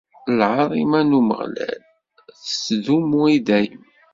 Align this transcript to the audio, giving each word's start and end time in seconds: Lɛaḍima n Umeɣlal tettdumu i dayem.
Lɛaḍima 0.37 1.01
n 1.07 1.17
Umeɣlal 1.19 1.79
tettdumu 2.43 3.21
i 3.35 3.37
dayem. 3.47 3.85